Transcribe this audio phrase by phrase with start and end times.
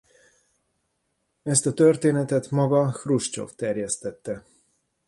[1.43, 4.45] Ezt a történetet maga Hruscsov terjesztette.